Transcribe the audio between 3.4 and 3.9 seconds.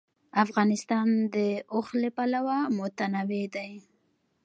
دی.